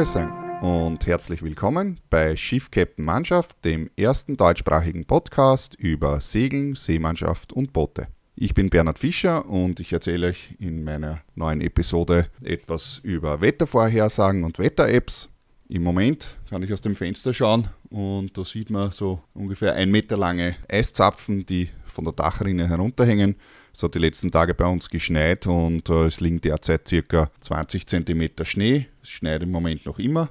[0.00, 0.26] Grüße
[0.62, 7.74] und herzlich willkommen bei Schiff Captain Mannschaft, dem ersten deutschsprachigen Podcast über Segeln, Seemannschaft und
[7.74, 8.06] Boote.
[8.34, 14.42] Ich bin Bernhard Fischer und ich erzähle euch in meiner neuen Episode etwas über Wettervorhersagen
[14.42, 15.28] und Wetter-Apps.
[15.68, 19.90] Im Moment kann ich aus dem Fenster schauen und da sieht man so ungefähr ein
[19.90, 23.36] Meter lange Eiszapfen, die von der Dachrinne herunterhängen.
[23.72, 27.86] Es hat die letzten Tage bei uns geschneit und äh, es liegen derzeit circa 20
[27.86, 28.86] cm Schnee.
[29.02, 30.30] Es schneit im Moment noch immer.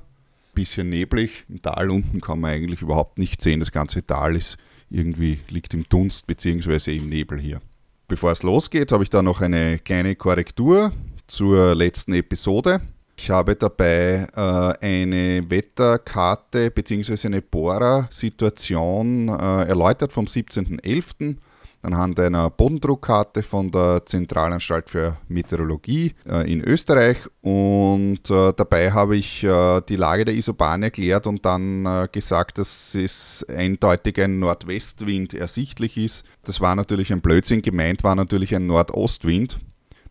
[0.53, 1.45] Bisschen neblig.
[1.47, 3.59] Im Tal unten kann man eigentlich überhaupt nicht sehen.
[3.59, 4.57] Das ganze Tal ist
[4.89, 6.95] irgendwie liegt im Dunst bzw.
[6.95, 7.61] im Nebel hier.
[8.07, 10.91] Bevor es losgeht, habe ich da noch eine kleine Korrektur
[11.27, 12.81] zur letzten Episode.
[13.17, 17.27] Ich habe dabei äh, eine Wetterkarte bzw.
[17.27, 21.35] eine Bohrer-Situation äh, erläutert vom 17.11
[21.81, 29.15] anhand einer Bodendruckkarte von der Zentralanstalt für Meteorologie äh, in Österreich und äh, dabei habe
[29.15, 34.39] ich äh, die Lage der Isobahn erklärt und dann äh, gesagt, dass es eindeutig ein
[34.39, 36.25] Nordwestwind ersichtlich ist.
[36.43, 39.59] Das war natürlich ein Blödsinn, gemeint war natürlich ein Nordostwind.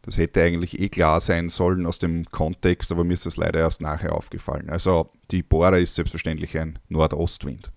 [0.03, 3.61] Das hätte eigentlich eh klar sein sollen aus dem Kontext, aber mir ist das leider
[3.61, 4.71] erst nachher aufgefallen.
[4.71, 7.71] Also die Bohrer ist selbstverständlich ein Nordostwind.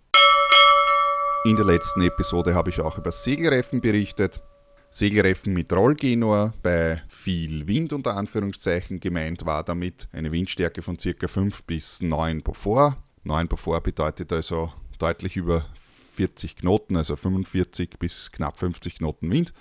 [1.44, 4.44] In der letzten Episode habe ich auch über Segelreifen berichtet.
[4.92, 9.00] Segelreifen mit Rollgenor bei viel Wind unter Anführungszeichen.
[9.00, 11.28] Gemeint war damit eine Windstärke von ca.
[11.28, 12.98] 5 bis 9 Beaufort.
[13.24, 15.66] 9 Beaufort bedeutet also deutlich über
[16.14, 19.52] 40 Knoten, also 45 bis knapp 50 Knoten Wind.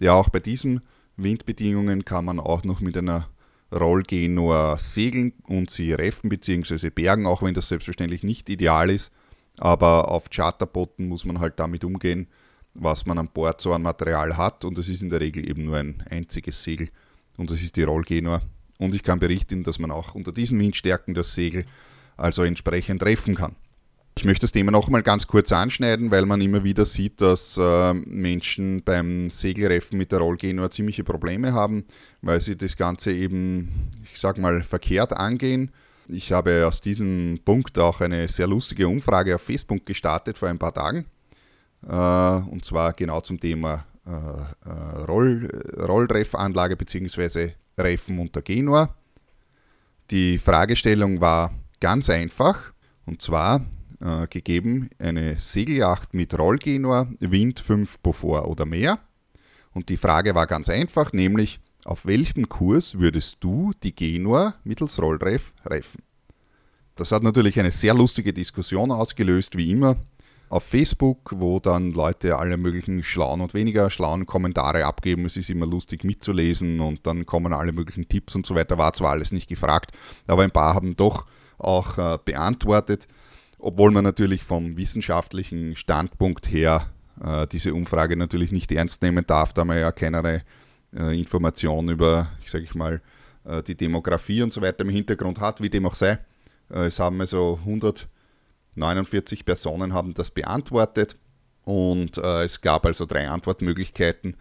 [0.00, 0.80] Ja, auch bei diesen
[1.18, 3.28] Windbedingungen kann man auch noch mit einer
[3.74, 6.88] Rollgenor segeln und sie reffen bzw.
[6.88, 9.12] bergen, auch wenn das selbstverständlich nicht ideal ist.
[9.58, 12.28] Aber auf Charterbooten muss man halt damit umgehen,
[12.74, 14.64] was man an Bord so an Material hat.
[14.64, 16.90] Und das ist in der Regel eben nur ein einziges Segel.
[17.36, 18.42] Und das ist die Rollgenor.
[18.78, 21.64] Und ich kann berichten, dass man auch unter diesen Windstärken das Segel
[22.16, 23.56] also entsprechend treffen kann.
[24.18, 27.58] Ich möchte das Thema noch mal ganz kurz anschneiden, weil man immer wieder sieht, dass
[27.58, 31.84] äh, Menschen beim Segelreffen mit der Rollgenor ziemliche Probleme haben,
[32.22, 35.70] weil sie das Ganze eben, ich sag mal, verkehrt angehen
[36.08, 40.58] ich habe aus diesem Punkt auch eine sehr lustige Umfrage auf Facebook gestartet vor ein
[40.58, 41.06] paar Tagen.
[41.86, 47.52] Äh, und zwar genau zum Thema äh, äh, Roll, Rolltreffanlage bzw.
[47.78, 48.94] Reffen unter Genua.
[50.10, 52.72] Die Fragestellung war ganz einfach
[53.04, 53.64] und zwar
[54.28, 58.98] gegeben eine Segelyacht mit Rollgenua, Wind 5 Beaufort oder mehr.
[59.72, 65.00] Und die Frage war ganz einfach, nämlich auf welchem Kurs würdest du die Genua mittels
[65.00, 66.02] Rollreff reffen?
[66.96, 69.96] Das hat natürlich eine sehr lustige Diskussion ausgelöst, wie immer,
[70.48, 75.26] auf Facebook, wo dann Leute alle möglichen schlauen und weniger schlauen Kommentare abgeben.
[75.26, 78.78] Es ist immer lustig mitzulesen und dann kommen alle möglichen Tipps und so weiter.
[78.78, 79.92] War zwar alles nicht gefragt,
[80.26, 81.26] aber ein paar haben doch
[81.58, 83.06] auch äh, beantwortet,
[83.58, 86.90] obwohl man natürlich vom wissenschaftlichen Standpunkt her
[87.22, 90.42] äh, diese Umfrage natürlich nicht ernst nehmen darf, da man ja keinerlei
[90.96, 93.00] äh, Informationen über, ich sage ich mal,
[93.44, 96.18] äh, die Demografie und so weiter im Hintergrund hat, wie dem auch sei.
[96.70, 101.16] Äh, es haben also 149 Personen haben das beantwortet
[101.64, 104.36] und äh, es gab also drei Antwortmöglichkeiten.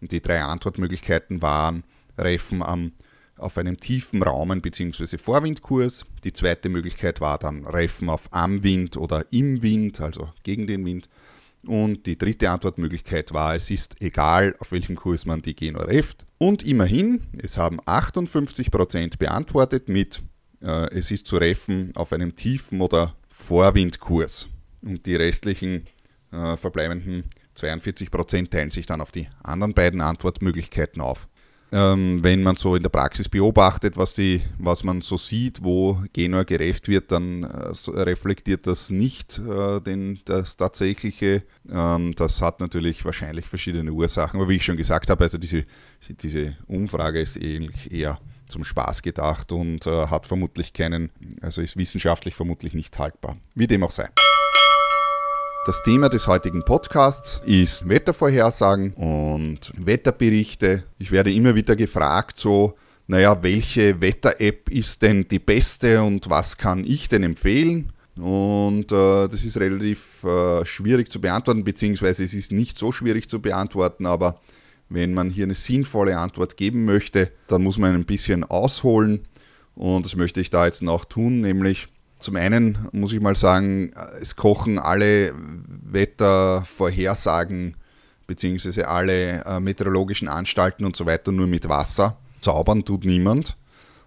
[0.00, 1.84] Und die drei Antwortmöglichkeiten waren
[2.16, 2.92] Reffen am,
[3.36, 5.18] auf einem tiefen Raumen bzw.
[5.18, 6.06] Vorwindkurs.
[6.24, 10.84] Die zweite Möglichkeit war dann Reffen auf am Wind oder im Wind, also gegen den
[10.86, 11.08] Wind.
[11.66, 16.26] Und die dritte Antwortmöglichkeit war, es ist egal, auf welchem Kurs man die Genua reft.
[16.38, 20.22] Und immerhin, es haben 58% beantwortet mit,
[20.62, 24.48] äh, es ist zu reffen auf einem tiefen oder Vorwindkurs.
[24.80, 25.86] Und die restlichen
[26.32, 27.24] äh, verbleibenden
[27.56, 31.28] 42% teilen sich dann auf die anderen beiden Antwortmöglichkeiten auf
[31.72, 36.02] ähm, wenn man so in der Praxis beobachtet, was, die, was man so sieht, wo
[36.12, 41.44] Genua gerefft wird, dann äh, reflektiert das nicht äh, den, das tatsächliche.
[41.70, 45.64] Ähm, das hat natürlich wahrscheinlich verschiedene Ursachen, aber wie ich schon gesagt habe, also diese,
[46.08, 48.18] diese Umfrage ist eigentlich eher
[48.48, 51.10] zum Spaß gedacht und äh, hat vermutlich keinen,
[51.40, 53.36] also ist wissenschaftlich vermutlich nicht haltbar.
[53.54, 54.08] Wie dem auch sei.
[55.66, 60.84] Das Thema des heutigen Podcasts ist Wettervorhersagen und Wetterberichte.
[60.98, 66.56] Ich werde immer wieder gefragt, so, naja, welche Wetter-App ist denn die beste und was
[66.56, 67.92] kann ich denn empfehlen?
[68.16, 73.28] Und äh, das ist relativ äh, schwierig zu beantworten, beziehungsweise es ist nicht so schwierig
[73.28, 74.40] zu beantworten, aber
[74.88, 79.28] wenn man hier eine sinnvolle Antwort geben möchte, dann muss man ein bisschen ausholen.
[79.74, 81.88] Und das möchte ich da jetzt noch tun, nämlich
[82.20, 87.76] zum einen muss ich mal sagen, es kochen alle Wettervorhersagen
[88.26, 92.16] beziehungsweise alle äh, meteorologischen Anstalten und so weiter nur mit Wasser.
[92.40, 93.56] Zaubern tut niemand.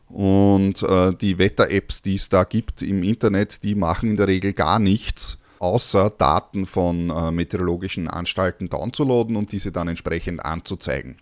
[0.07, 4.53] Und äh, die Wetter-Apps, die es da gibt im Internet, die machen in der Regel
[4.53, 11.17] gar nichts, außer Daten von äh, meteorologischen Anstalten downzuladen und diese dann entsprechend anzuzeigen.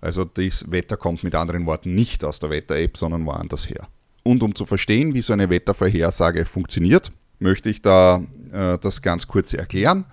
[0.00, 3.88] Also das Wetter kommt mit anderen Worten nicht aus der Wetter-App, sondern woanders her.
[4.22, 8.22] Und um zu verstehen, wie so eine Wettervorhersage funktioniert, möchte ich da
[8.52, 10.04] äh, das ganz kurz erklären.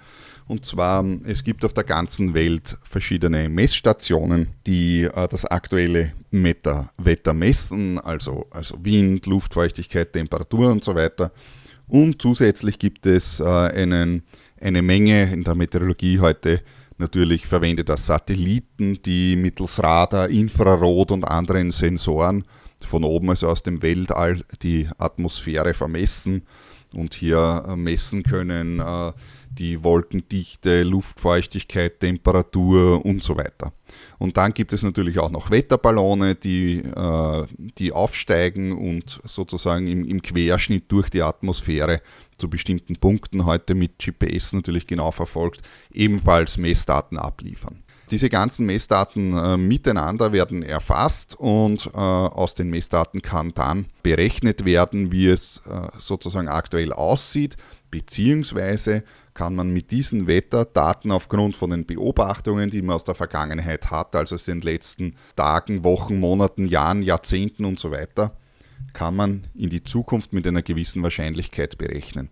[0.48, 6.92] Und zwar, es gibt auf der ganzen Welt verschiedene Messstationen, die äh, das aktuelle Wetter,
[6.98, 11.31] Wetter messen, also, also Wind, Luftfeuchtigkeit, Temperatur und so weiter.
[11.88, 14.24] Und zusätzlich gibt es äh, einen,
[14.60, 16.62] eine Menge in der Meteorologie heute
[16.98, 22.45] natürlich verwendeter Satelliten, die mittels Radar, Infrarot und anderen Sensoren
[22.81, 26.44] von oben, also aus dem Weltall, die Atmosphäre vermessen
[26.94, 29.12] und hier äh, messen können äh,
[29.50, 33.74] die Wolkendichte, Luftfeuchtigkeit, Temperatur und so weiter.
[34.19, 37.45] Und dann gibt es natürlich auch noch Wetterballone, die, äh,
[37.77, 42.01] die aufsteigen und sozusagen im, im Querschnitt durch die Atmosphäre
[42.38, 47.83] zu bestimmten Punkten heute mit GPS natürlich genau verfolgt, ebenfalls Messdaten abliefern.
[48.09, 54.63] Diese ganzen Messdaten äh, miteinander werden erfasst und äh, aus den Messdaten kann dann berechnet
[54.63, 57.57] werden, wie es äh, sozusagen aktuell aussieht,
[57.92, 63.92] beziehungsweise kann man mit diesen Wetterdaten aufgrund von den Beobachtungen, die man aus der Vergangenheit
[63.92, 68.38] hat, also aus den letzten Tagen, Wochen, Monaten, Jahren, Jahrzehnten und so weiter,
[68.94, 72.30] kann man in die Zukunft mit einer gewissen Wahrscheinlichkeit berechnen.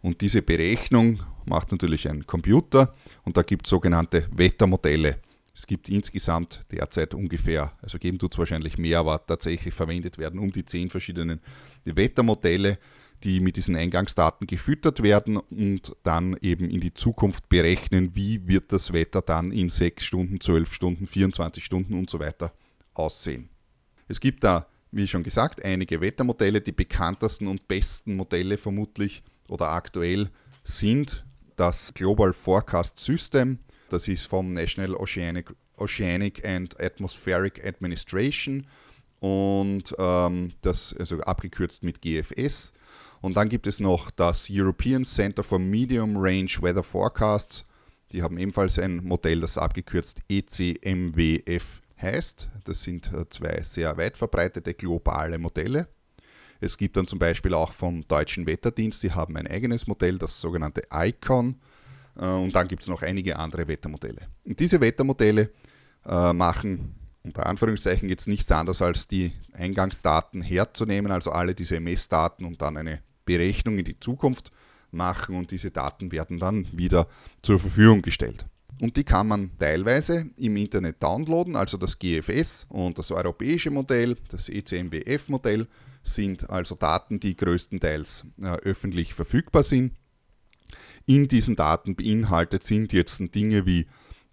[0.00, 5.18] Und diese Berechnung macht natürlich ein Computer und da gibt es sogenannte Wettermodelle.
[5.54, 10.38] Es gibt insgesamt derzeit ungefähr, also geben tut es wahrscheinlich mehr, aber tatsächlich verwendet werden
[10.38, 11.40] um die zehn verschiedenen
[11.84, 12.78] Wettermodelle
[13.24, 18.72] die mit diesen Eingangsdaten gefüttert werden und dann eben in die Zukunft berechnen, wie wird
[18.72, 22.52] das Wetter dann in 6 Stunden, 12 Stunden, 24 Stunden und so weiter
[22.94, 23.48] aussehen.
[24.06, 26.60] Es gibt da, wie schon gesagt, einige Wettermodelle.
[26.60, 30.30] Die bekanntesten und besten Modelle vermutlich oder aktuell
[30.64, 31.24] sind
[31.56, 33.58] das Global Forecast System.
[33.90, 38.66] Das ist vom National Oceanic, Oceanic and Atmospheric Administration
[39.20, 42.72] und ähm, das also abgekürzt mit GFS.
[43.20, 47.64] Und dann gibt es noch das European Center for Medium Range Weather Forecasts.
[48.12, 52.48] Die haben ebenfalls ein Modell, das abgekürzt ECMWF heißt.
[52.64, 55.88] Das sind äh, zwei sehr weit verbreitete globale Modelle.
[56.60, 60.40] Es gibt dann zum Beispiel auch vom Deutschen Wetterdienst, die haben ein eigenes Modell, das
[60.40, 61.56] sogenannte ICON.
[62.16, 64.28] Äh, und dann gibt es noch einige andere Wettermodelle.
[64.44, 65.50] Und diese Wettermodelle
[66.06, 72.46] äh, machen unter Anführungszeichen jetzt nichts anderes als die Eingangsdaten herzunehmen, also alle diese Messdaten
[72.46, 74.50] und dann eine Berechnung in die Zukunft
[74.90, 77.08] machen und diese Daten werden dann wieder
[77.42, 78.46] zur Verfügung gestellt.
[78.80, 84.16] Und die kann man teilweise im Internet downloaden, also das GFS und das europäische Modell,
[84.28, 85.66] das ECMWF-Modell,
[86.14, 89.94] sind also Daten, die größtenteils äh, öffentlich verfügbar sind.
[91.06, 93.86] In diesen Daten beinhaltet sind jetzt Dinge wie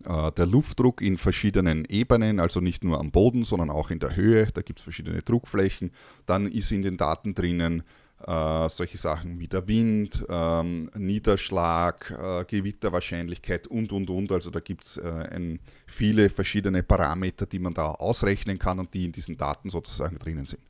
[0.03, 4.15] äh, der Luftdruck in verschiedenen Ebenen, also nicht nur am Boden, sondern auch in der
[4.15, 4.47] Höhe.
[4.53, 5.91] Da gibt es verschiedene Druckflächen.
[6.25, 7.83] Dann ist in den Daten drinnen
[8.25, 14.31] äh, solche Sachen wie der Wind, ähm, Niederschlag, äh, Gewitterwahrscheinlichkeit und, und, und.
[14.31, 19.05] Also da gibt es äh, viele verschiedene Parameter, die man da ausrechnen kann und die
[19.05, 20.61] in diesen Daten sozusagen drinnen sind.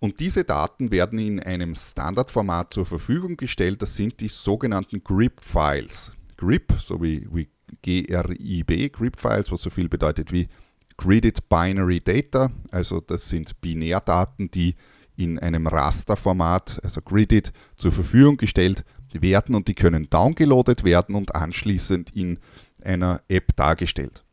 [0.00, 3.82] Und diese Daten werden in einem Standardformat zur Verfügung gestellt.
[3.82, 6.12] Das sind die sogenannten GRIP-Files.
[6.38, 7.48] GRIP, so wie, wie
[7.82, 10.48] GRIB, GRIP-Files, was so viel bedeutet wie
[10.96, 12.50] Gridded Binary Data.
[12.70, 14.74] Also das sind Binärdaten, die
[15.16, 21.34] in einem Rasterformat, also Gridded, zur Verfügung gestellt werden und die können downgeloadet werden und
[21.34, 22.38] anschließend in
[22.82, 24.24] einer App dargestellt.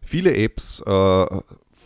[0.00, 1.26] Viele Apps äh,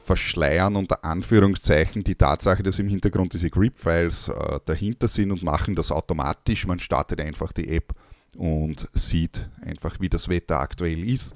[0.05, 5.75] verschleiern unter Anführungszeichen die Tatsache, dass im Hintergrund diese Grip-Files äh, dahinter sind und machen
[5.75, 6.67] das automatisch.
[6.67, 7.95] Man startet einfach die App
[8.37, 11.35] und sieht einfach, wie das Wetter aktuell ist.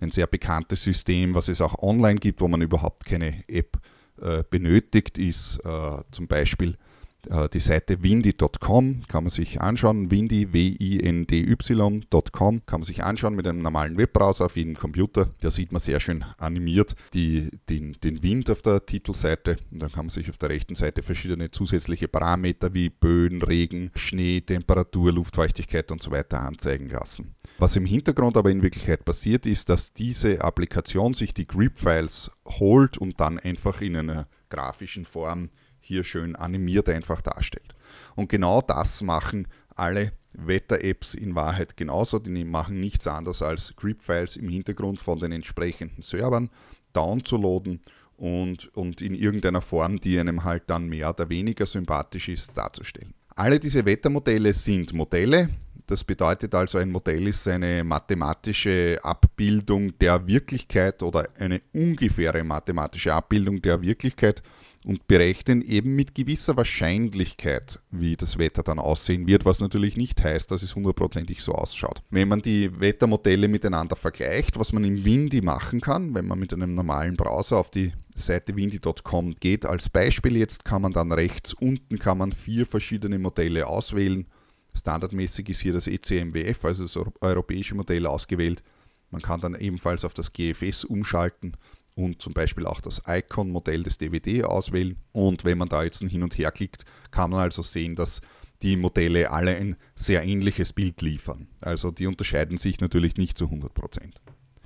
[0.00, 3.78] Ein sehr bekanntes System, was es auch online gibt, wo man überhaupt keine App
[4.20, 6.76] äh, benötigt, ist äh, zum Beispiel
[7.52, 12.30] die Seite windy.com, kann man sich anschauen, windy, W-I-N-D-Y.com,
[12.66, 15.30] kann man sich anschauen mit einem normalen Webbrowser auf jedem Computer.
[15.40, 19.58] Da sieht man sehr schön animiert die, den, den Wind auf der Titelseite.
[19.70, 23.90] Und dann kann man sich auf der rechten Seite verschiedene zusätzliche Parameter wie Böen, Regen,
[23.94, 27.34] Schnee, Temperatur, Luftfeuchtigkeit und so weiter anzeigen lassen.
[27.58, 32.98] Was im Hintergrund aber in Wirklichkeit passiert ist, dass diese Applikation sich die Grip-Files holt
[32.98, 35.50] und dann einfach in einer grafischen Form
[35.88, 37.74] hier schön animiert einfach darstellt.
[38.14, 42.18] Und genau das machen alle Wetter-Apps in Wahrheit genauso.
[42.18, 46.50] Die machen nichts anderes als Grip-Files im Hintergrund von den entsprechenden Servern
[46.92, 47.80] downzuladen
[48.16, 53.14] und, und in irgendeiner Form, die einem halt dann mehr oder weniger sympathisch ist, darzustellen.
[53.34, 55.48] Alle diese Wettermodelle sind Modelle.
[55.86, 63.14] Das bedeutet also, ein Modell ist eine mathematische Abbildung der Wirklichkeit oder eine ungefähre mathematische
[63.14, 64.42] Abbildung der Wirklichkeit
[64.88, 70.24] und berechnen eben mit gewisser Wahrscheinlichkeit, wie das Wetter dann aussehen wird, was natürlich nicht
[70.24, 72.00] heißt, dass es hundertprozentig so ausschaut.
[72.08, 76.54] Wenn man die Wettermodelle miteinander vergleicht, was man im Windy machen kann, wenn man mit
[76.54, 81.52] einem normalen Browser auf die Seite windy.com geht, als Beispiel jetzt kann man dann rechts
[81.52, 84.26] unten kann man vier verschiedene Modelle auswählen.
[84.74, 88.62] Standardmäßig ist hier das ECMWF, also das europäische Modell ausgewählt.
[89.10, 91.58] Man kann dann ebenfalls auf das GFS umschalten
[91.98, 94.96] und zum Beispiel auch das Icon-Modell des DVD auswählen.
[95.10, 98.20] Und wenn man da jetzt hin und her klickt, kann man also sehen, dass
[98.62, 101.48] die Modelle alle ein sehr ähnliches Bild liefern.
[101.60, 104.12] Also die unterscheiden sich natürlich nicht zu 100%.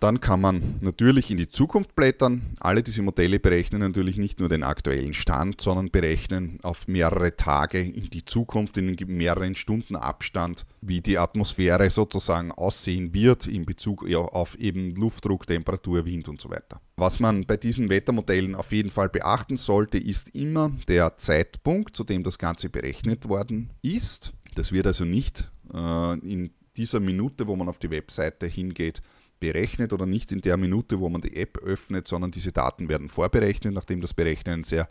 [0.02, 2.56] Dann kann man natürlich in die Zukunft blättern.
[2.58, 7.80] Alle diese Modelle berechnen natürlich nicht nur den aktuellen Stand, sondern berechnen auf mehrere Tage
[7.80, 14.04] in die Zukunft, in mehreren Stunden Abstand, wie die Atmosphäre sozusagen aussehen wird in Bezug
[14.12, 16.80] auf eben Luftdruck, Temperatur, Wind und so weiter.
[16.96, 22.02] Was man bei diesen Wettermodellen auf jeden Fall beachten sollte, ist immer der Zeitpunkt, zu
[22.02, 24.32] dem das Ganze berechnet worden ist.
[24.56, 29.00] Das wird also nicht äh, in dieser Minute, wo man auf die Webseite hingeht,
[29.42, 33.08] berechnet oder nicht in der Minute, wo man die App öffnet, sondern diese Daten werden
[33.08, 34.88] vorberechnet, nachdem das Berechnen sehr,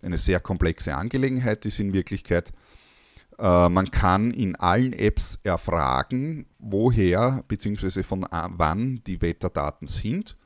[0.00, 2.52] eine sehr komplexe Angelegenheit ist in Wirklichkeit.
[3.40, 8.04] Äh, man kann in allen Apps erfragen, woher bzw.
[8.04, 10.36] von wann die Wetterdaten sind.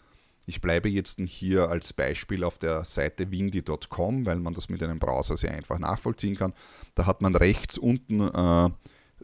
[0.46, 4.98] Ich bleibe jetzt hier als Beispiel auf der Seite windy.com, weil man das mit einem
[4.98, 6.54] Browser sehr einfach nachvollziehen kann.
[6.94, 8.70] Da hat man rechts unten äh,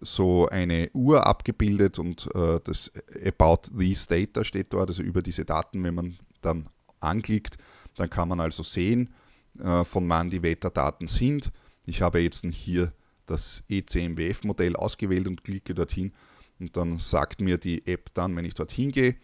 [0.00, 2.92] so eine Uhr abgebildet und äh, das
[3.24, 6.68] About These Data steht dort, also über diese Daten, wenn man dann
[7.00, 7.58] anklickt,
[7.96, 9.14] dann kann man also sehen,
[9.58, 11.50] äh, von wann die Wetterdaten sind.
[11.86, 12.92] Ich habe jetzt hier
[13.26, 16.12] das ECMWF-Modell ausgewählt und klicke dorthin
[16.58, 19.16] und dann sagt mir die App dann, wenn ich dorthin gehe,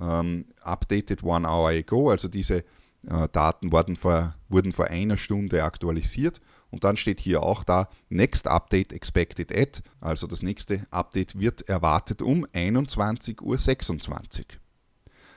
[0.00, 2.64] ähm, updated one hour ago, also diese
[3.06, 6.40] äh, Daten wurden vor, wurden vor einer Stunde aktualisiert
[6.72, 11.68] und dann steht hier auch da, Next Update expected at, also das nächste Update wird
[11.68, 14.44] erwartet um 21.26 Uhr.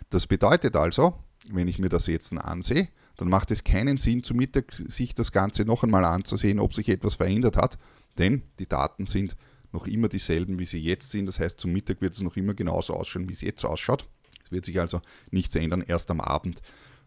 [0.09, 2.87] Das bedeutet also, wenn ich mir das jetzt ansehe,
[3.17, 6.87] dann macht es keinen Sinn, zu Mittag sich das Ganze noch einmal anzusehen, ob sich
[6.89, 7.77] etwas verändert hat,
[8.17, 9.35] denn die Daten sind
[9.73, 11.25] noch immer dieselben, wie sie jetzt sind.
[11.25, 14.07] Das heißt, zum Mittag wird es noch immer genauso ausschauen, wie es jetzt ausschaut.
[14.45, 15.01] Es wird sich also
[15.31, 15.83] nichts ändern.
[15.85, 16.61] Erst am Abend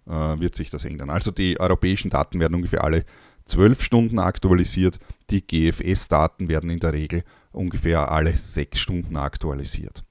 [0.07, 1.09] äh, wird sich das ändern.
[1.09, 3.05] Also die europäischen Daten werden ungefähr alle
[3.49, 4.99] 12 Stunden aktualisiert.
[5.31, 10.05] Die GFS-Daten werden in der Regel ungefähr alle 6 Stunden aktualisiert.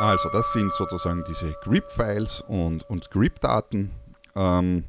[0.00, 3.90] Also das sind sozusagen diese Grip-Files und, und Grip-Daten.
[4.34, 4.84] Ähm,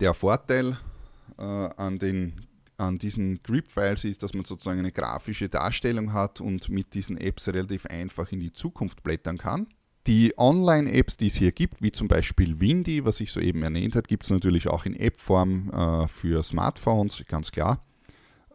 [0.00, 0.78] der Vorteil
[1.38, 2.46] äh, an, den,
[2.78, 7.48] an diesen Grip-Files ist, dass man sozusagen eine grafische Darstellung hat und mit diesen Apps
[7.48, 9.66] relativ einfach in die Zukunft blättern kann.
[10.08, 14.08] Die Online-Apps, die es hier gibt, wie zum Beispiel Windy, was ich soeben erwähnt habe,
[14.08, 17.84] gibt es natürlich auch in App-Form äh, für Smartphones, ganz klar.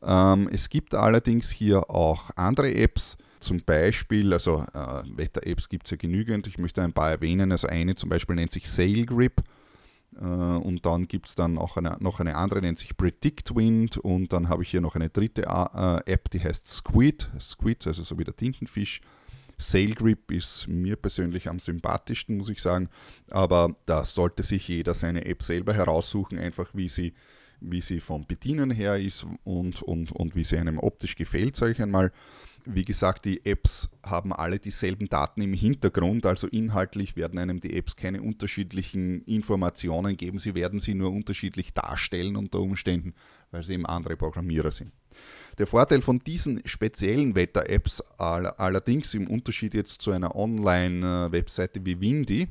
[0.02, 5.92] Ähm, es gibt allerdings hier auch andere Apps, zum Beispiel, also äh, Wetter-Apps gibt es
[5.92, 7.52] ja genügend, ich möchte ein paar erwähnen.
[7.52, 9.44] Also eine zum Beispiel nennt sich SailGrip
[10.20, 14.34] äh, und dann gibt es dann auch eine, noch eine andere, nennt sich PredictWind und
[14.34, 18.18] dann habe ich hier noch eine dritte äh, App, die heißt Squid, Squid, also so
[18.18, 19.02] wie der Tintenfisch.
[19.58, 22.90] Sail Grip ist mir persönlich am sympathischsten, muss ich sagen.
[23.30, 27.14] Aber da sollte sich jeder seine App selber heraussuchen, einfach wie sie,
[27.60, 31.74] wie sie vom Bedienen her ist und, und, und wie sie einem optisch gefällt, sage
[31.74, 32.12] ich einmal.
[32.66, 37.76] Wie gesagt, die Apps haben alle dieselben Daten im Hintergrund, also inhaltlich werden einem die
[37.76, 43.16] Apps keine unterschiedlichen Informationen geben, sie werden sie nur unterschiedlich darstellen unter Umständen,
[43.52, 44.94] weil sie eben andere Programmierer sind.
[45.60, 52.48] Der Vorteil von diesen speziellen Wetter-Apps allerdings im Unterschied jetzt zu einer Online-Webseite wie Windy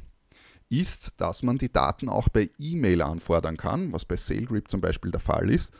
[0.69, 5.11] ist, dass man die Daten auch bei E-Mail anfordern kann, was bei SailGrip zum Beispiel
[5.11, 5.73] der Fall ist.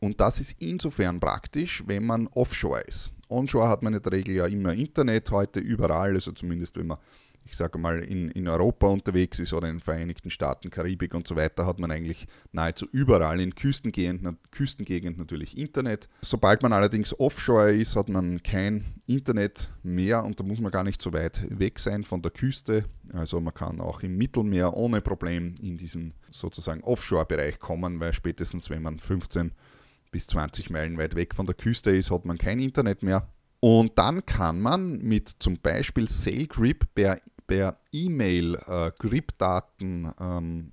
[0.00, 3.10] Und das ist insofern praktisch, wenn man offshore ist.
[3.28, 6.98] Onshore hat man in der Regel ja immer Internet heute überall, also zumindest wenn man
[7.48, 11.26] ich sage mal, in, in Europa unterwegs ist oder in den Vereinigten Staaten, Karibik und
[11.26, 16.08] so weiter, hat man eigentlich nahezu überall in Küstengegenden, Küstengegend natürlich Internet.
[16.22, 20.84] Sobald man allerdings offshore ist, hat man kein Internet mehr und da muss man gar
[20.84, 22.84] nicht so weit weg sein von der Küste.
[23.12, 28.70] Also man kann auch im Mittelmeer ohne Problem in diesen sozusagen Offshore-Bereich kommen, weil spätestens
[28.70, 29.52] wenn man 15
[30.10, 33.28] bis 20 Meilen weit weg von der Küste ist, hat man kein Internet mehr.
[33.60, 40.72] Und dann kann man mit zum Beispiel SailGrip per per E-Mail äh, Grip-Daten ähm,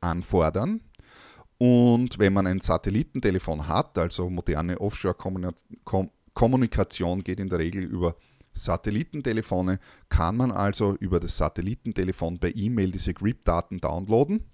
[0.00, 0.80] anfordern.
[1.58, 8.16] Und wenn man ein Satellitentelefon hat, also moderne Offshore-Kommunikation geht in der Regel über
[8.52, 14.44] Satellitentelefone, kann man also über das Satellitentelefon per E-Mail diese GRIP-Daten downloaden.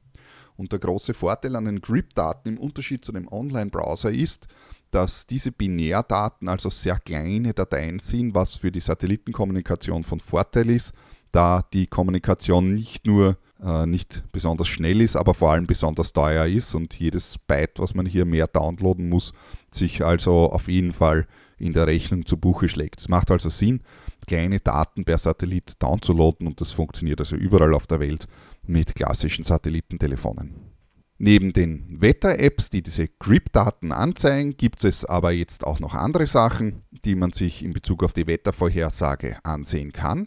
[0.56, 4.46] Und der große Vorteil an den GRIP-Daten im Unterschied zu dem Online-Browser ist,
[4.90, 10.92] dass diese Binärdaten also sehr kleine Dateien sind, was für die Satellitenkommunikation von Vorteil ist,
[11.32, 16.46] da die Kommunikation nicht nur äh, nicht besonders schnell ist, aber vor allem besonders teuer
[16.46, 19.32] ist und jedes Byte, was man hier mehr downloaden muss,
[19.70, 21.26] sich also auf jeden Fall
[21.58, 23.00] in der Rechnung zu Buche schlägt.
[23.00, 23.82] Es macht also Sinn,
[24.26, 28.26] kleine Daten per Satellit downzuladen und das funktioniert also überall auf der Welt
[28.66, 30.72] mit klassischen Satellitentelefonen.
[31.18, 36.82] Neben den Wetter-Apps, die diese GRIP-Daten anzeigen, gibt es aber jetzt auch noch andere Sachen,
[37.04, 40.26] die man sich in Bezug auf die Wettervorhersage ansehen kann.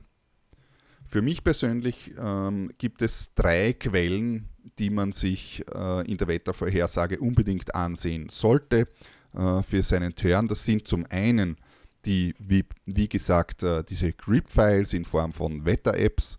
[1.16, 7.22] Für mich persönlich ähm, gibt es drei Quellen, die man sich äh, in der Wettervorhersage
[7.22, 8.90] unbedingt ansehen sollte
[9.34, 10.50] äh, für seinen Turn.
[10.50, 11.56] Das sind zum einen
[12.04, 16.38] die, wie, wie gesagt, äh, diese Grip-Files in Form von Wetter-Apps.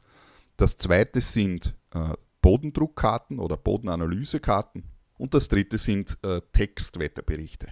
[0.58, 4.84] Das zweite sind äh, Bodendruckkarten oder Bodenanalysekarten.
[5.16, 7.68] Und das dritte sind äh, Textwetterberichte.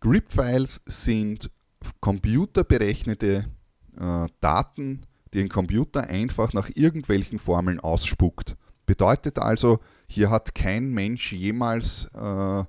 [0.00, 1.48] Grip-Files sind
[2.00, 3.44] computerberechnete
[3.96, 8.56] äh, Daten, die ein Computer einfach nach irgendwelchen Formeln ausspuckt.
[8.86, 12.64] Bedeutet also, hier hat kein Mensch jemals äh,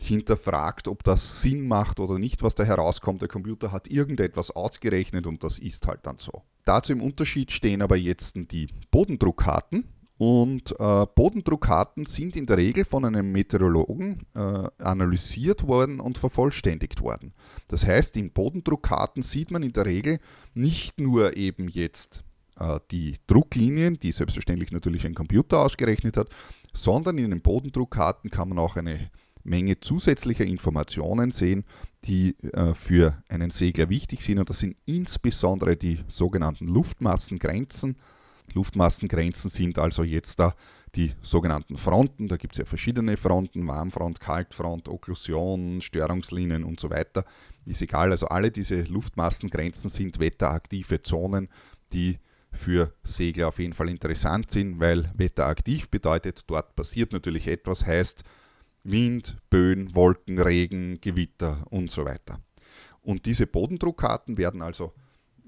[0.00, 3.20] hinterfragt, ob das Sinn macht oder nicht, was da herauskommt.
[3.20, 6.42] Der Computer hat irgendetwas ausgerechnet und das ist halt dann so.
[6.64, 9.84] Dazu im Unterschied stehen aber jetzt die Bodendruckkarten.
[10.18, 17.02] Und äh, Bodendruckkarten sind in der Regel von einem Meteorologen äh, analysiert worden und vervollständigt
[17.02, 17.34] worden.
[17.68, 20.18] Das heißt, in Bodendruckkarten sieht man in der Regel
[20.54, 22.24] nicht nur eben jetzt
[22.58, 26.30] äh, die Drucklinien, die selbstverständlich natürlich ein Computer ausgerechnet hat,
[26.72, 29.10] sondern in den Bodendruckkarten kann man auch eine
[29.44, 31.64] Menge zusätzlicher Informationen sehen,
[32.04, 34.38] die äh, für einen Segler wichtig sind.
[34.38, 37.96] Und das sind insbesondere die sogenannten Luftmassengrenzen
[38.54, 40.54] Luftmassengrenzen sind also jetzt da
[40.94, 42.28] die sogenannten Fronten.
[42.28, 47.24] Da gibt es ja verschiedene Fronten, Warmfront, Kaltfront, Okklusion, Störungslinien und so weiter.
[47.66, 51.48] Ist egal, also alle diese Luftmassengrenzen sind wetteraktive Zonen,
[51.92, 52.18] die
[52.52, 58.24] für Segler auf jeden Fall interessant sind, weil wetteraktiv bedeutet, dort passiert natürlich etwas, heißt
[58.82, 62.40] Wind, Böen, Wolken, Regen, Gewitter und so weiter.
[63.02, 64.92] Und diese Bodendruckkarten werden also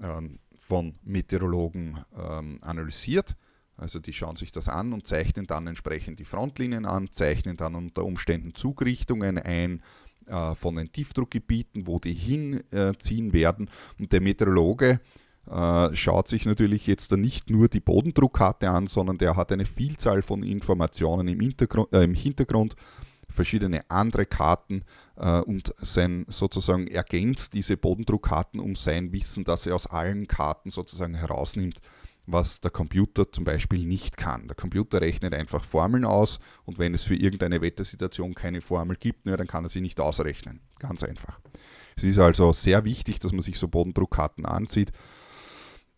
[0.01, 3.35] ähm, von Meteorologen ähm, analysiert.
[3.75, 7.75] Also die schauen sich das an und zeichnen dann entsprechend die Frontlinien an, zeichnen dann
[7.75, 9.81] unter Umständen Zugrichtungen ein
[10.27, 13.71] äh, von den Tiefdruckgebieten, wo die hinziehen äh, werden.
[13.97, 14.99] Und der Meteorologe
[15.49, 20.21] äh, schaut sich natürlich jetzt nicht nur die Bodendruckkarte an, sondern der hat eine Vielzahl
[20.21, 22.75] von Informationen im Hintergrund, äh, im Hintergrund
[23.39, 24.83] verschiedene andere Karten
[25.15, 30.69] äh, und sein sozusagen ergänzt diese Bodendruckkarten um sein Wissen, dass er aus allen Karten
[30.69, 31.79] sozusagen herausnimmt,
[32.25, 34.49] was der Computer zum Beispiel nicht kann.
[34.49, 39.25] Der Computer rechnet einfach Formeln aus und wenn es für irgendeine Wettersituation keine Formel gibt,
[39.25, 40.59] ne, dann kann er sie nicht ausrechnen.
[40.77, 41.39] Ganz einfach.
[41.95, 44.91] Es ist also sehr wichtig, dass man sich so Bodendruckkarten ansieht,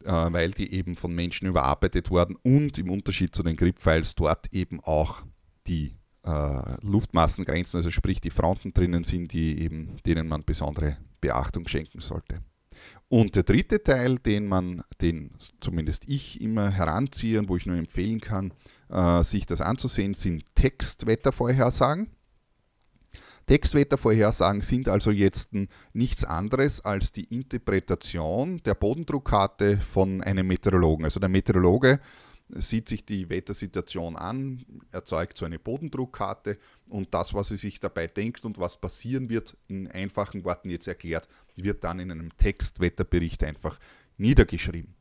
[0.04, 4.54] äh, weil die eben von Menschen überarbeitet wurden und im Unterschied zu den Grip-Files dort
[4.54, 5.24] eben auch
[5.66, 11.68] die äh, Luftmassengrenzen, also sprich die Fronten drinnen sind, die eben, denen man besondere Beachtung
[11.68, 12.42] schenken sollte.
[13.10, 17.76] Und der dritte Teil, den man, den zumindest ich immer heranziehe und wo ich nur
[17.76, 18.54] empfehlen kann,
[18.90, 22.10] äh, sich das anzusehen, sind Textwettervorhersagen.
[23.48, 25.52] Textwettervorhersagen sind also jetzt
[25.94, 31.06] nichts anderes als die Interpretation der Bodendruckkarte von einem Meteorologen.
[31.06, 32.00] Also der Meteorologe
[32.56, 36.58] sieht sich die Wettersituation an, erzeugt so eine Bodendruckkarte
[36.90, 40.88] und das, was er sich dabei denkt und was passieren wird, in einfachen Worten jetzt
[40.88, 43.80] erklärt, wird dann in einem Textwetterbericht einfach
[44.18, 44.96] niedergeschrieben.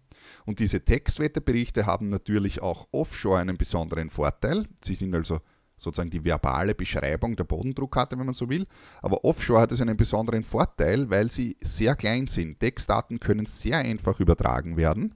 [0.45, 4.67] Und diese Textwetterberichte haben natürlich auch offshore einen besonderen Vorteil.
[4.83, 5.41] Sie sind also
[5.77, 8.67] sozusagen die verbale Beschreibung der Bodendruckkarte, wenn man so will.
[9.03, 12.61] Aber offshore hat es einen besonderen Vorteil, weil sie sehr klein sind.
[12.61, 15.15] Textdaten können sehr einfach übertragen werden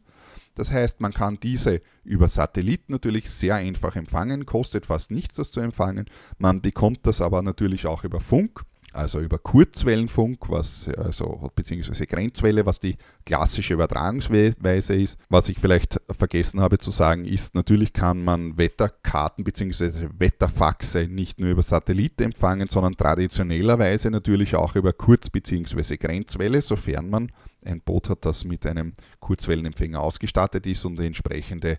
[0.54, 5.50] das heißt, man kann diese über Satellit natürlich sehr einfach empfangen, kostet fast nichts, das
[5.50, 6.06] zu empfangen.
[6.38, 8.64] Man bekommt das aber natürlich auch über Funk,
[8.94, 15.18] also über Kurzwellenfunk, was also beziehungsweise Grenzwelle, was die klassische Übertragungsweise ist.
[15.28, 21.40] Was ich vielleicht vergessen habe zu sagen, ist natürlich kann man Wetterkarten beziehungsweise Wetterfaxe nicht
[21.40, 27.32] nur über Satellit empfangen, sondern traditionellerweise natürlich auch über Kurz- beziehungsweise Grenzwelle, sofern man
[27.64, 31.78] ein Boot hat, das mit einem Kurzwellenempfänger ausgestattet ist und entsprechende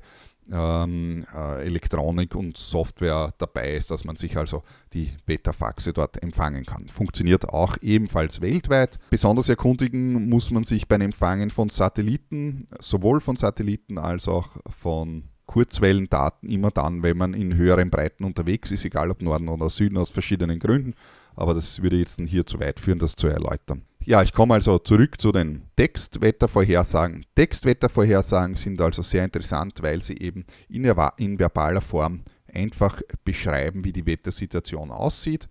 [0.52, 6.66] ähm, äh, Elektronik und Software dabei ist, dass man sich also die Beta-Faxe dort empfangen
[6.66, 6.90] kann.
[6.90, 9.00] Funktioniert auch ebenfalls weltweit.
[9.10, 15.30] Besonders erkundigen muss man sich beim Empfangen von Satelliten, sowohl von Satelliten als auch von
[15.46, 19.98] Kurzwellendaten immer dann, wenn man in höheren Breiten unterwegs ist, egal ob Norden oder Süden,
[19.98, 20.96] aus verschiedenen Gründen.
[21.36, 23.84] Aber das würde jetzt hier zu weit führen, das zu erläutern.
[24.08, 27.26] Ja, ich komme also zurück zu den Textwettervorhersagen.
[27.34, 30.86] Textwettervorhersagen sind also sehr interessant, weil sie eben in,
[31.18, 32.22] in verbaler Form
[32.54, 35.50] einfach beschreiben, wie die Wettersituation aussieht.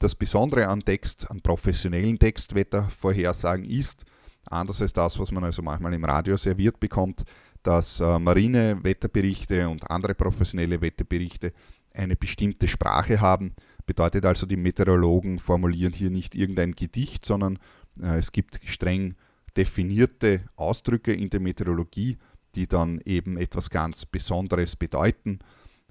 [0.00, 4.04] Das Besondere an Text, an professionellen Textwettervorhersagen ist,
[4.46, 7.22] anders als das, was man also manchmal im Radio serviert bekommt,
[7.62, 11.52] dass äh, Marinewetterberichte und andere professionelle Wetterberichte
[11.94, 13.54] eine bestimmte Sprache haben.
[13.86, 17.58] Bedeutet also, die Meteorologen formulieren hier nicht irgendein Gedicht, sondern
[18.00, 19.16] es gibt streng
[19.56, 22.18] definierte Ausdrücke in der Meteorologie,
[22.54, 25.40] die dann eben etwas ganz Besonderes bedeuten.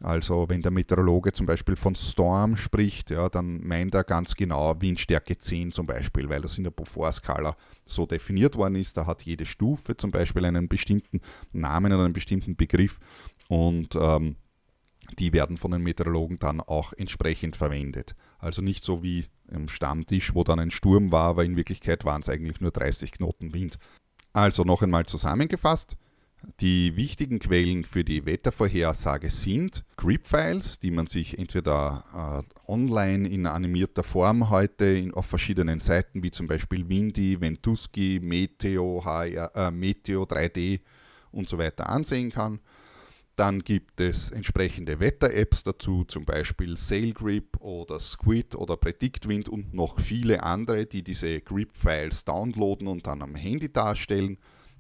[0.04, 4.76] Also wenn der Meteorologe zum Beispiel von Storm spricht, ja, dann meint er ganz genau
[4.82, 8.98] Windstärke 10 zum Beispiel, weil das in der Beaufort-Skala so definiert worden ist.
[8.98, 13.00] Da hat jede Stufe zum Beispiel einen bestimmten Namen oder einen bestimmten Begriff
[13.48, 14.38] und ähm,
[15.20, 18.16] die werden von den Meteorologen dann auch entsprechend verwendet.
[18.40, 22.22] Also nicht so wie im Stammtisch, wo dann ein Sturm war, aber in Wirklichkeit waren
[22.22, 23.78] es eigentlich nur 30 Knoten Wind.
[24.34, 25.98] Also noch einmal zusammengefasst.
[26.60, 33.46] Die wichtigen Quellen für die Wettervorhersage sind Grip-Files, die man sich entweder äh, online in
[33.46, 39.72] animierter Form heute in, auf verschiedenen Seiten, wie zum Beispiel Windy, Ventusky, Meteo, HR, äh,
[39.72, 40.80] Meteo 3D
[41.32, 42.60] und so weiter ansehen kann
[43.42, 50.00] dann gibt es entsprechende Wetter-Apps dazu, zum Beispiel SailGrip oder Squid oder PredictWind und noch
[50.00, 54.38] viele andere, die diese Grip-Files downloaden und dann am Handy darstellen.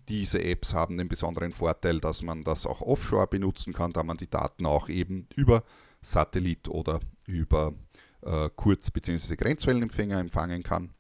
[0.10, 4.18] Diese Apps haben den besonderen Vorteil, dass man das auch offshore benutzen kann, da man
[4.18, 5.64] die Daten auch eben über
[6.04, 7.74] Satellit oder über
[8.22, 9.38] äh, Kurz- bzw.
[9.38, 10.94] Grenzwellenempfänger empfangen kann.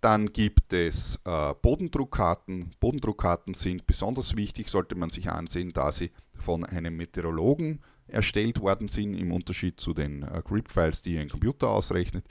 [0.00, 2.70] Dann gibt es äh, Bodendruckkarten.
[2.80, 8.88] Bodendruckkarten sind besonders wichtig, sollte man sich ansehen, da sie von einem Meteorologen erstellt worden
[8.88, 12.26] sind, im Unterschied zu den äh, Grip-Files, die ein Computer ausrechnet.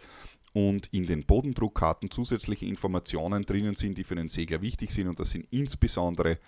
[0.52, 5.08] Und in den Bodendruckkarten zusätzliche Informationen drinnen sind, die für den Segler wichtig sind.
[5.08, 6.40] Und das sind insbesondere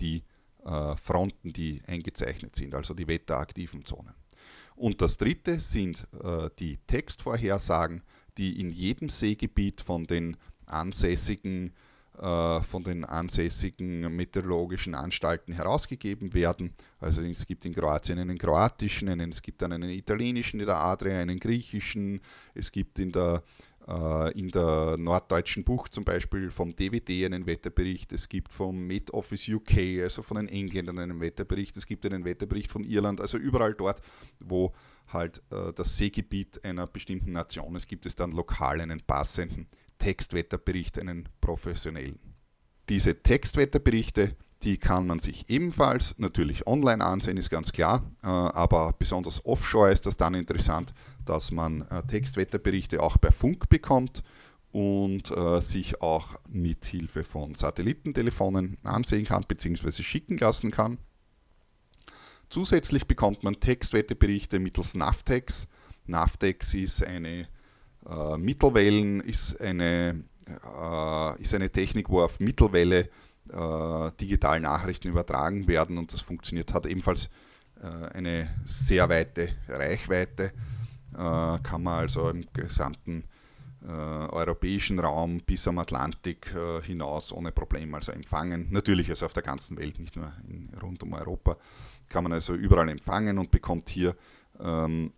[0.00, 0.24] die
[0.64, 4.14] äh, Fronten, die eingezeichnet sind, also die wetteraktiven Zonen.
[4.76, 8.02] Und das dritte sind äh, die Textvorhersagen,
[8.38, 10.38] die in jedem Seegebiet von den
[10.70, 11.72] ansässigen,
[12.20, 16.72] äh, von den ansässigen meteorologischen Anstalten herausgegeben werden.
[17.00, 20.76] Also es gibt in Kroatien einen kroatischen, einen, es gibt dann einen italienischen in der
[20.76, 22.20] Adria, einen griechischen,
[22.54, 23.42] es gibt in der
[23.88, 29.12] äh, in der norddeutschen Bucht zum Beispiel vom DWD einen Wetterbericht, es gibt vom Met
[29.12, 33.38] Office UK, also von den Engländern einen Wetterbericht, es gibt einen Wetterbericht von Irland, also
[33.38, 34.00] überall dort,
[34.38, 34.72] wo
[35.08, 37.74] halt äh, das Seegebiet einer bestimmten Nation.
[37.74, 39.66] Ist, gibt es dann lokal einen passenden
[40.00, 42.18] Textwetterbericht, einen professionellen.
[42.88, 44.34] Diese Textwetterberichte,
[44.64, 49.92] die kann man sich ebenfalls natürlich online ansehen, ist ganz klar, äh, aber besonders offshore
[49.92, 50.92] ist das dann interessant,
[51.24, 54.24] dass man äh, Textwetterberichte auch per Funk bekommt
[54.72, 60.02] und äh, sich auch mit Hilfe von Satellitentelefonen ansehen kann bzw.
[60.02, 60.98] schicken lassen kann.
[62.48, 65.68] Zusätzlich bekommt man Textwetterberichte mittels Navtex.
[66.06, 67.46] Navtex ist eine
[68.08, 73.08] äh, Mittelwellen ist eine, äh, ist eine Technik, wo auf Mittelwelle
[73.52, 77.30] äh, digital Nachrichten übertragen werden und das funktioniert, hat ebenfalls
[77.82, 80.52] äh, eine sehr weite Reichweite,
[81.14, 83.24] äh, kann man also im gesamten
[83.82, 88.68] äh, europäischen Raum bis am Atlantik hinaus ohne Probleme also empfangen.
[88.70, 91.56] Natürlich also auf der ganzen Welt, nicht nur in, rund um Europa,
[92.08, 94.14] kann man also überall empfangen und bekommt hier
[94.60, 95.12] ähm,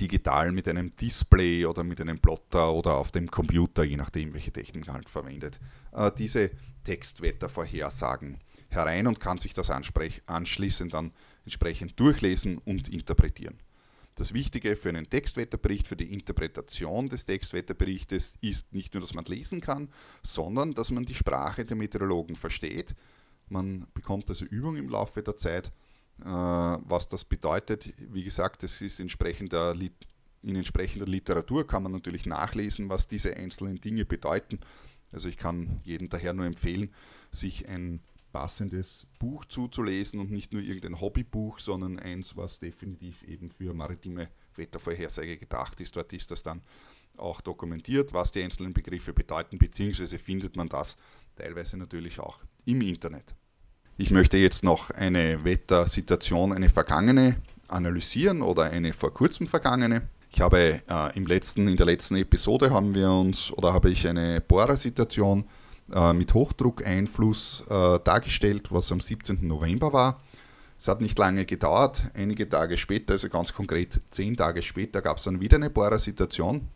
[0.00, 4.52] digital mit einem Display oder mit einem Plotter oder auf dem Computer, je nachdem, welche
[4.52, 5.60] Technik man halt verwendet,
[5.92, 6.50] äh, diese
[6.84, 11.12] Textwettervorhersagen herein und kann sich das anschließend dann
[11.44, 13.58] entsprechend durchlesen und interpretieren.
[14.14, 19.24] Das Wichtige für einen Textwetterbericht, für die Interpretation des Textwetterberichtes ist nicht nur, dass man
[19.24, 19.88] lesen kann,
[20.22, 22.94] sondern dass man die Sprache der Meteorologen versteht.
[23.48, 25.72] Man bekommt also Übung im Laufe der Zeit
[26.18, 29.74] was das bedeutet, wie gesagt, das ist entsprechender,
[30.42, 34.60] in entsprechender Literatur kann man natürlich nachlesen, was diese einzelnen Dinge bedeuten.
[35.10, 36.90] Also ich kann jedem daher nur empfehlen,
[37.30, 38.00] sich ein
[38.32, 44.28] passendes Buch zuzulesen und nicht nur irgendein Hobbybuch, sondern eins, was definitiv eben für maritime
[44.54, 45.94] Wettervorhersage gedacht ist.
[45.96, 46.62] Dort ist das dann
[47.18, 50.96] auch dokumentiert, was die einzelnen Begriffe bedeuten, beziehungsweise findet man das
[51.36, 53.34] teilweise natürlich auch im Internet.
[54.02, 57.36] Ich möchte jetzt noch eine Wettersituation, eine vergangene
[57.68, 60.08] analysieren oder eine vor kurzem vergangene.
[60.32, 64.08] Ich habe äh, im letzten, in der letzten Episode haben wir uns oder habe ich
[64.08, 65.44] eine Bohrersituation
[65.92, 69.46] äh, mit Hochdruckeinfluss äh, dargestellt, was am 17.
[69.46, 70.20] November war.
[70.76, 72.02] Es hat nicht lange gedauert.
[72.12, 76.66] Einige Tage später, also ganz konkret zehn Tage später, gab es dann wieder eine Bohrersituation.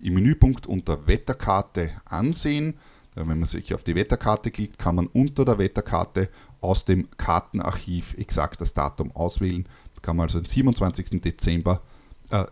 [0.00, 2.74] im Menüpunkt unter Wetterkarte ansehen.
[3.14, 6.28] Wenn man sich auf die Wetterkarte klickt, kann man unter der Wetterkarte
[6.60, 9.68] aus dem Kartenarchiv exakt das Datum auswählen.
[9.94, 11.22] Da kann man also den 27.
[11.22, 11.80] Dezember
[12.30, 12.44] äh,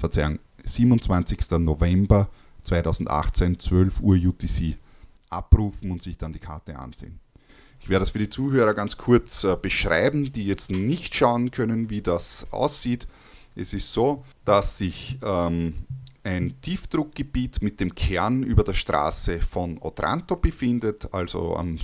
[0.00, 1.50] Verzeihung, 27.
[1.58, 2.28] November
[2.64, 4.76] 2018, 12 Uhr UTC
[5.28, 7.20] abrufen und sich dann die Karte ansehen.
[7.80, 11.88] Ich werde das für die Zuhörer ganz kurz äh, beschreiben, die jetzt nicht schauen können,
[11.88, 13.06] wie das aussieht.
[13.56, 15.74] Es ist so, dass sich ähm,
[16.22, 21.78] ein Tiefdruckgebiet mit dem Kern über der Straße von Otranto befindet, also am,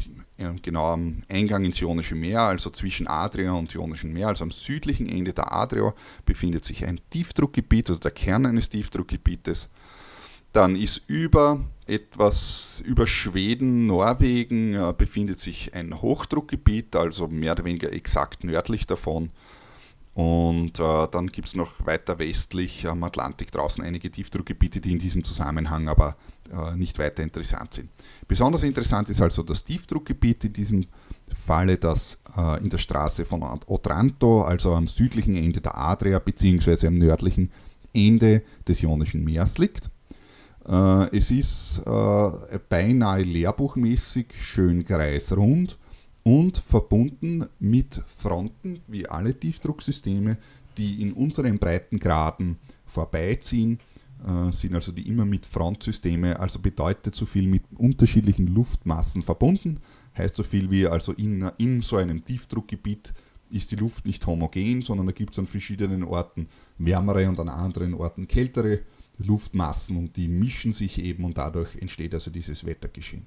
[0.62, 5.08] genau am Eingang ins Ionische Meer, also zwischen Adria und Ionischen Meer, also am südlichen
[5.08, 5.94] Ende der Adria
[6.26, 9.68] befindet sich ein Tiefdruckgebiet, also der Kern eines Tiefdruckgebietes.
[10.52, 17.64] Dann ist über etwas über Schweden, Norwegen äh, befindet sich ein Hochdruckgebiet, also mehr oder
[17.64, 19.30] weniger exakt nördlich davon.
[20.16, 24.98] Und äh, dann gibt es noch weiter westlich am Atlantik draußen einige Tiefdruckgebiete, die in
[24.98, 26.16] diesem Zusammenhang aber
[26.50, 27.90] äh, nicht weiter interessant sind.
[28.26, 30.86] Besonders interessant ist also das Tiefdruckgebiet in diesem
[31.34, 36.86] Falle, das äh, in der Straße von Otranto, also am südlichen Ende der Adria bzw.
[36.86, 37.52] am nördlichen
[37.92, 39.90] Ende des Ionischen Meeres liegt.
[40.66, 45.76] Äh, es ist äh, beinahe lehrbuchmäßig schön kreisrund
[46.26, 50.38] und verbunden mit Fronten, wie alle Tiefdrucksysteme,
[50.76, 53.78] die in unseren Breitengraden vorbeiziehen,
[54.26, 59.78] äh, sind also die immer mit Frontsysteme, also bedeutet so viel mit unterschiedlichen Luftmassen verbunden,
[60.18, 63.14] heißt so viel wie also in, in so einem Tiefdruckgebiet
[63.50, 67.48] ist die Luft nicht homogen, sondern da gibt es an verschiedenen Orten wärmere und an
[67.48, 68.80] anderen Orten kältere
[69.18, 73.26] Luftmassen und die mischen sich eben und dadurch entsteht also dieses Wettergeschehen.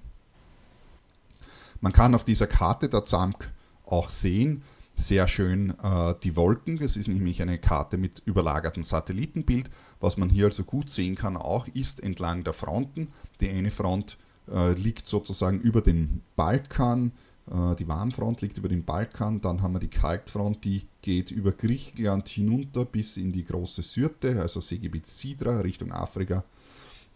[1.82, 3.52] Man kann auf dieser Karte der ZAMK
[3.86, 4.64] auch sehen,
[4.96, 6.78] sehr schön äh, die Wolken.
[6.78, 9.70] Das ist nämlich eine Karte mit überlagertem Satellitenbild.
[10.00, 13.08] Was man hier also gut sehen kann, auch ist entlang der Fronten.
[13.40, 14.18] Die eine Front
[14.52, 17.14] äh, liegt sozusagen über dem Balkan,
[17.50, 19.42] äh, die Warmfront liegt über dem Balkan.
[19.42, 24.42] Dann haben wir die Kaltfront, die geht über Griechenland hinunter bis in die große Syrte,
[24.42, 26.44] also Seegebiet Sidra Richtung Afrika.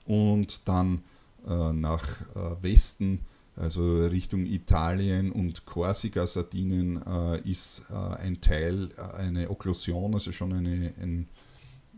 [0.05, 1.01] Und dann
[1.47, 3.19] äh, nach äh, Westen
[3.55, 10.31] also Richtung Italien und Korsika, Sardinien äh, ist äh, ein Teil, äh, eine Okklusion, also
[10.31, 11.27] schon eine, ein,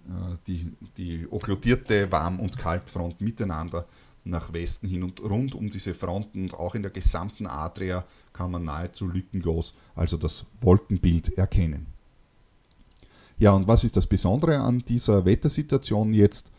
[0.07, 3.85] äh, die, die okkludierte Warm- und Kaltfront miteinander
[4.25, 8.51] nach Westen hin und rund um diese Fronten und auch in der gesamten Adria kann
[8.51, 11.85] man nahezu lückenlos also das Wolkenbild erkennen.
[13.37, 16.51] Ja, und was ist das Besondere an dieser Wettersituation jetzt?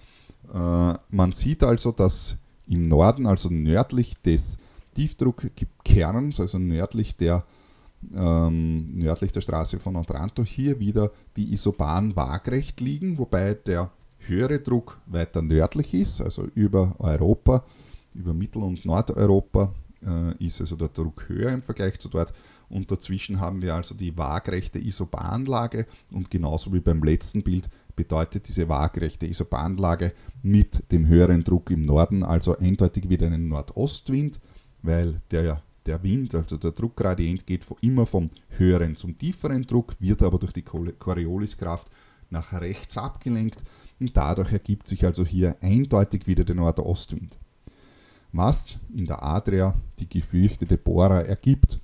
[0.54, 2.36] Äh, man sieht also, dass
[2.68, 4.58] im Norden, also nördlich des
[4.96, 7.44] Tiefdruckkerns, also nördlich der,
[8.14, 14.58] ähm, nördlich der Straße von Otranto, hier wieder die Isobahn waagrecht liegen, wobei der höhere
[14.58, 17.62] Druck weiter nördlich ist, also über Europa,
[18.14, 22.32] über Mittel- und Nordeuropa äh, ist also der Druck höher im Vergleich zu dort.
[22.68, 28.48] Und dazwischen haben wir also die waagrechte Isobahnlage und genauso wie beim letzten Bild bedeutet
[28.48, 34.40] diese waagrechte Isobahnlage mit dem höheren Druck im Norden also eindeutig wieder einen Nordostwind
[34.86, 40.22] weil der, der Wind, also der Druckgradient geht immer vom höheren zum tieferen Druck, wird
[40.22, 41.90] aber durch die Corioliskraft
[42.30, 43.62] nach rechts abgelenkt
[44.00, 47.38] und dadurch ergibt sich also hier eindeutig wieder der Nordostwind.
[48.32, 51.80] Was in der Adria die gefürchtete Bohrer ergibt.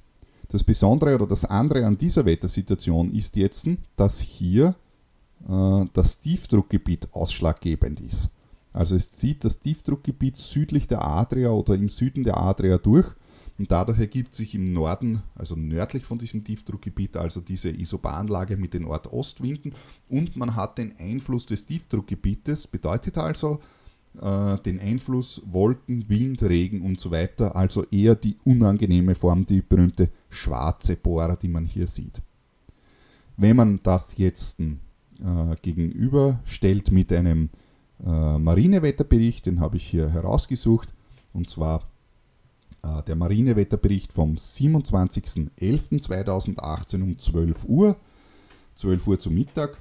[0.49, 4.75] Das Besondere oder das andere an dieser Wettersituation ist jetzt, dass hier
[5.49, 8.29] äh, das Tiefdruckgebiet ausschlaggebend ist.
[8.73, 13.07] Also es zieht das Tiefdruckgebiet südlich der Adria oder im Süden der Adria durch
[13.59, 18.75] und dadurch ergibt sich im Norden, also nördlich von diesem Tiefdruckgebiet, also diese Isobahnlage mit
[18.75, 19.75] den Nordostwinden
[20.09, 23.61] und man hat den Einfluss des Tiefdruckgebietes, bedeutet also
[24.21, 29.61] äh, den Einfluss Wolken, Wind, Regen und so weiter, also eher die unangenehme Form, die
[29.61, 32.23] berühmte schwarze Bohrer, die man hier sieht.
[33.37, 34.77] Wenn man das jetzt äh,
[35.61, 37.51] gegenüberstellt mit einem
[38.05, 40.93] äh, Marinewetterbericht, den habe ich hier herausgesucht.
[41.33, 41.89] Und zwar
[42.83, 47.97] äh, der Marinewetterbericht vom 27.11.2018 um 12 Uhr.
[48.77, 49.77] 12 Uhr zum Mittag.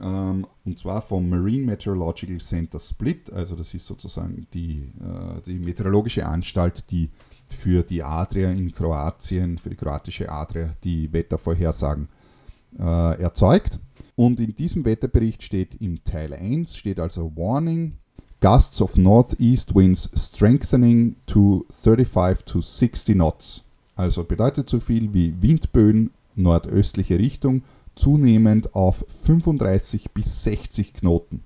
[0.00, 3.32] Ähm, und zwar vom Marine Meteorological Center Split.
[3.32, 7.10] Also das ist sozusagen die, äh, die meteorologische Anstalt, die
[7.50, 12.08] für die Adria in Kroatien, für die kroatische Adria, die Wettervorhersagen
[12.78, 13.80] äh, erzeugt.
[14.18, 17.98] Und in diesem Wetterbericht steht im Teil 1, steht also Warning,
[18.40, 23.62] Gusts of Northeast Winds strengthening to 35 to 60 Knots.
[23.94, 27.62] Also bedeutet so viel wie Windböen nordöstliche Richtung,
[27.94, 31.44] zunehmend auf 35 bis 60 Knoten.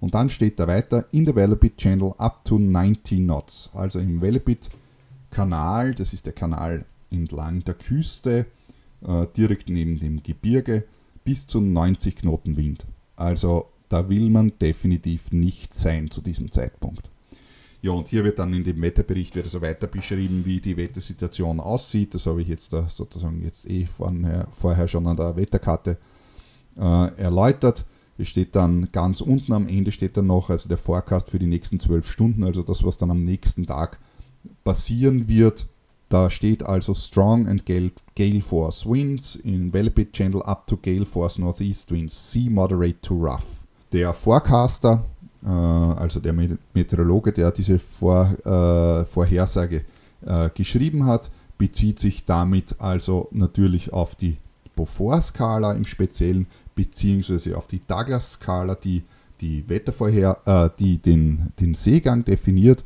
[0.00, 3.70] Und dann steht da weiter, in the Velebit Channel up to 90 Knots.
[3.72, 4.68] Also im Velebit
[5.30, 8.46] Kanal, das ist der Kanal entlang der Küste,
[9.06, 10.82] äh, direkt neben dem Gebirge,
[11.30, 12.88] bis zu 90 Knoten Wind.
[13.14, 17.08] Also da will man definitiv nicht sein zu diesem Zeitpunkt.
[17.82, 21.60] Ja, und hier wird dann in dem Wetterbericht wird also weiter beschrieben, wie die Wettersituation
[21.60, 22.14] aussieht.
[22.14, 25.98] Das habe ich jetzt da sozusagen jetzt eh vorher, vorher schon an der Wetterkarte
[26.76, 27.86] äh, erläutert.
[28.18, 31.46] Es steht dann ganz unten am Ende steht dann noch, also der Forecast für die
[31.46, 34.00] nächsten zwölf Stunden, also das, was dann am nächsten Tag
[34.64, 35.68] passieren wird.
[36.10, 39.36] Da steht also Strong and Gale, gale Force Winds.
[39.36, 43.64] In Velebit Channel up to Gale Force Northeast Winds, Sea Moderate to Rough.
[43.92, 45.04] Der Forecaster,
[45.44, 46.32] äh, also der
[46.74, 49.84] Meteorologe, der diese Vor, äh, Vorhersage
[50.26, 54.38] äh, geschrieben hat, bezieht sich damit also natürlich auf die
[54.74, 59.04] Beaufort-Skala im Speziellen, beziehungsweise auf die Douglas-Skala, die
[59.40, 62.82] die Wettervorher, äh, die den, den Seegang definiert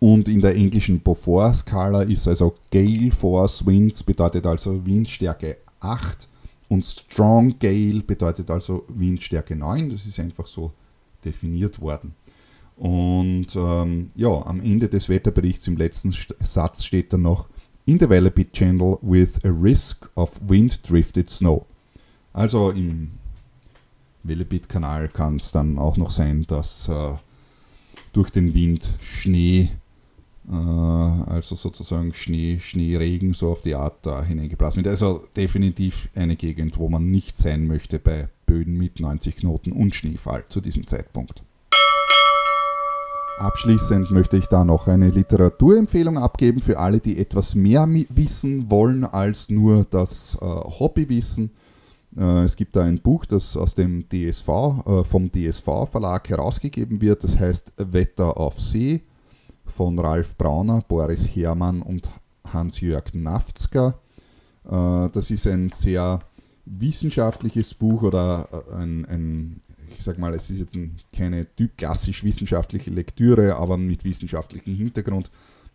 [0.00, 6.28] und in der englischen Beaufort-Skala ist also Gale Force Winds bedeutet also Windstärke 8
[6.68, 9.90] und Strong Gale bedeutet also Windstärke 9.
[9.90, 10.72] Das ist einfach so
[11.24, 12.14] definiert worden.
[12.76, 17.48] Und ähm, ja, am Ende des Wetterberichts im letzten Satz steht dann noch
[17.86, 21.64] In the Velebit Channel with a risk of wind drifted snow.
[22.32, 23.10] Also im
[24.22, 27.16] Velebit-Kanal kann es dann auch noch sein, dass äh,
[28.12, 29.70] durch den Wind Schnee
[30.50, 34.90] also sozusagen Schnee, Schneeregen so auf die Art da hineingeblasen wird.
[34.90, 39.94] Also definitiv eine Gegend, wo man nicht sein möchte bei Böden mit 90 Knoten und
[39.94, 41.42] Schneefall zu diesem Zeitpunkt.
[43.38, 49.04] Abschließend möchte ich da noch eine Literaturempfehlung abgeben für alle, die etwas mehr wissen wollen
[49.04, 51.52] als nur das äh, Hobbywissen.
[52.16, 57.00] Äh, es gibt da ein Buch, das aus dem DSV, äh, vom DSV Verlag herausgegeben
[57.00, 59.02] wird, das heißt Wetter auf See
[59.70, 62.10] von Ralf Brauner, Boris Herrmann und
[62.52, 64.00] Hans-Jörg Naftzger.
[64.64, 66.20] Äh, das ist ein sehr
[66.64, 69.60] wissenschaftliches Buch oder äh, ein, ein
[69.96, 75.30] ich sag mal, es ist jetzt ein, keine klassisch wissenschaftliche Lektüre, aber mit wissenschaftlichem Hintergrund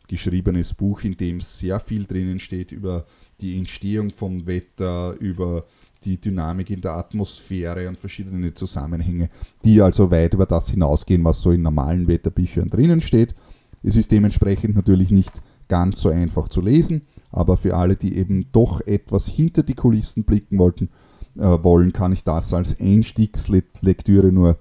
[0.07, 3.05] geschriebenes Buch, in dem sehr viel drinnen steht über
[3.41, 5.65] die Entstehung vom Wetter, über
[6.03, 9.29] die Dynamik in der Atmosphäre und verschiedene Zusammenhänge,
[9.63, 13.33] die also weit über das hinausgehen, was so in normalen Wetterbüchern drinnen steht.
[13.83, 18.47] Es ist dementsprechend natürlich nicht ganz so einfach zu lesen, aber für alle, die eben
[18.51, 20.89] doch etwas hinter die Kulissen blicken wollten,
[21.35, 24.57] äh, wollen, kann ich das als Einstiegslektüre nur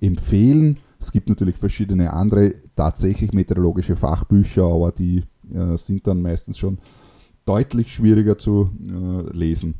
[0.00, 0.78] empfehlen.
[0.98, 6.78] Es gibt natürlich verschiedene andere tatsächlich meteorologische Fachbücher, aber die äh, sind dann meistens schon
[7.44, 9.74] deutlich schwieriger zu äh, lesen.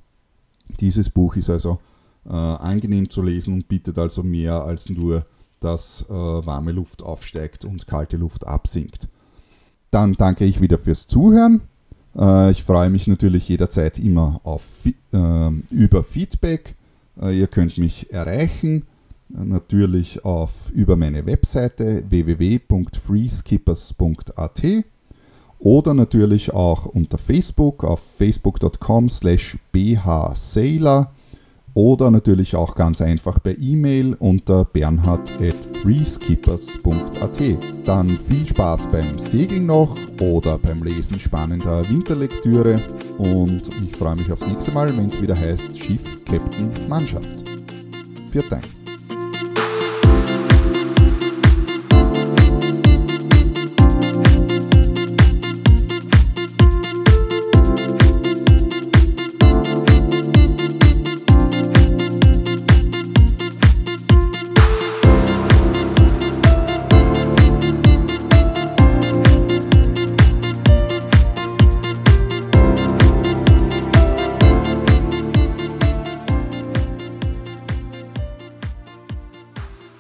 [0.81, 1.79] Dieses Buch ist also
[2.25, 5.27] äh, angenehm zu lesen und bietet also mehr als nur
[5.63, 9.09] dass äh, warme Luft aufsteigt und kalte Luft absinkt.
[9.91, 11.63] Dann danke ich wieder fürs Zuhören.
[12.17, 16.75] Äh, ich freue mich natürlich jederzeit immer auf, äh, über Feedback.
[17.21, 18.87] Äh, ihr könnt mich erreichen,
[19.35, 24.63] äh, natürlich auf, über meine Webseite www.freeskippers.at
[25.59, 31.13] oder natürlich auch unter Facebook auf facebook.com slash bhsailor
[31.75, 37.41] oder natürlich auch ganz einfach per E-Mail unter bernhard.freeskippers.at.
[37.85, 42.77] Dann viel Spaß beim Segeln noch oder beim Lesen spannender Winterlektüre
[43.19, 47.45] und ich freue mich aufs nächste Mal, wenn es wieder heißt Schiff, Captain, Mannschaft.
[48.31, 48.82] Vielen Dank.